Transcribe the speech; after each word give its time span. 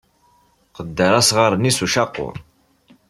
Qedder 0.75 1.13
asɣar-nni 1.19 1.71
s 1.77 1.79
ucaqur. 1.85 2.35